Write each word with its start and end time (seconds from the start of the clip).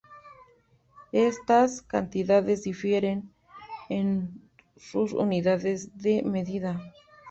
Estas 1.29 1.83
cantidades 1.83 2.63
difieren 2.63 3.31
en 3.87 4.41
sus 4.75 5.13
unidades 5.13 5.95
de 5.95 6.23
medida. 6.23 6.81